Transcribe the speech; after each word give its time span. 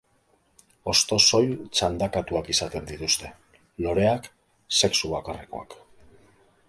Hosto 0.93 1.17
soil 1.25 1.51
txandakatuak 1.79 2.49
izaten 2.53 2.89
dituzte; 2.93 3.31
loreak, 3.87 4.31
sexu 4.81 5.13
bakarrekoak. 5.17 5.81